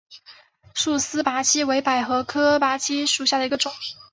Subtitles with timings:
[0.73, 3.71] 束丝菝葜为百合科菝葜属下的一个种。